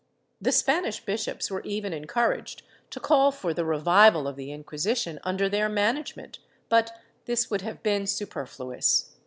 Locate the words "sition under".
4.83-5.47